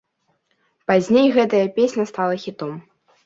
Пазней 0.91 1.27
гэтая 1.35 1.61
песня 1.77 2.05
стала 2.13 2.35
хітом. 2.47 2.73